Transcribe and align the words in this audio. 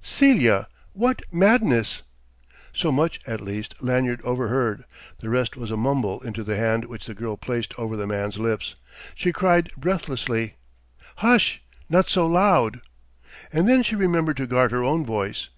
"Celia! 0.00 0.68
what 0.94 1.20
madness!" 1.30 2.00
So 2.72 2.90
much, 2.90 3.20
at 3.26 3.42
least, 3.42 3.74
Lanyard 3.82 4.22
overheard; 4.22 4.84
the 5.20 5.28
rest 5.28 5.54
was 5.54 5.70
a 5.70 5.76
mumble 5.76 6.22
into 6.22 6.42
the 6.42 6.56
hand 6.56 6.86
which 6.86 7.04
the 7.04 7.12
girl 7.12 7.36
placed 7.36 7.74
over 7.78 7.94
the 7.94 8.06
man's 8.06 8.38
lips. 8.38 8.74
She 9.14 9.32
cried 9.32 9.70
breathlessly: 9.76 10.54
"Hush! 11.16 11.62
not 11.90 12.08
so 12.08 12.26
loud!" 12.26 12.80
And 13.52 13.68
then 13.68 13.82
she 13.82 13.94
remembered 13.94 14.38
to 14.38 14.46
guard 14.46 14.70
her 14.70 14.82
own 14.82 15.04
voice. 15.04 15.50